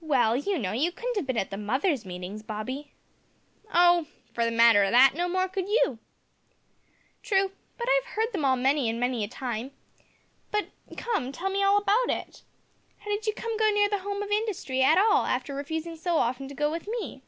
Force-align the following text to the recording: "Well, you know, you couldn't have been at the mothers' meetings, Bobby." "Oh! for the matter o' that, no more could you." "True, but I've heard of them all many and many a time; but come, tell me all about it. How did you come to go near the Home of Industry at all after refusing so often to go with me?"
"Well, 0.00 0.36
you 0.36 0.58
know, 0.58 0.72
you 0.72 0.90
couldn't 0.90 1.14
have 1.14 1.28
been 1.28 1.36
at 1.36 1.50
the 1.50 1.56
mothers' 1.56 2.04
meetings, 2.04 2.42
Bobby." 2.42 2.90
"Oh! 3.72 4.08
for 4.32 4.44
the 4.44 4.50
matter 4.50 4.82
o' 4.82 4.90
that, 4.90 5.14
no 5.14 5.28
more 5.28 5.46
could 5.48 5.68
you." 5.68 6.00
"True, 7.22 7.52
but 7.78 7.88
I've 7.88 8.14
heard 8.16 8.26
of 8.26 8.32
them 8.32 8.44
all 8.44 8.56
many 8.56 8.90
and 8.90 8.98
many 8.98 9.22
a 9.22 9.28
time; 9.28 9.70
but 10.50 10.70
come, 10.96 11.30
tell 11.30 11.50
me 11.50 11.62
all 11.62 11.78
about 11.78 12.10
it. 12.10 12.42
How 12.98 13.10
did 13.12 13.28
you 13.28 13.32
come 13.32 13.56
to 13.56 13.64
go 13.64 13.70
near 13.70 13.88
the 13.88 14.00
Home 14.00 14.24
of 14.24 14.30
Industry 14.32 14.82
at 14.82 14.98
all 14.98 15.24
after 15.24 15.54
refusing 15.54 15.94
so 15.94 16.16
often 16.16 16.48
to 16.48 16.54
go 16.56 16.68
with 16.68 16.88
me?" 16.88 17.22